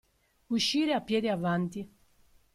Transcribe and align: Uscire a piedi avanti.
Uscire 0.47 0.93
a 0.95 1.01
piedi 1.01 1.27
avanti. 1.27 1.89